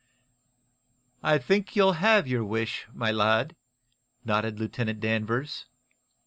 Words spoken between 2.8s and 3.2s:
my